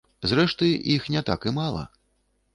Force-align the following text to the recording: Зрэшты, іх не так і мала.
Зрэшты, 0.29 0.69
іх 0.95 1.07
не 1.17 1.23
так 1.29 1.47
і 1.53 1.55
мала. 1.61 1.87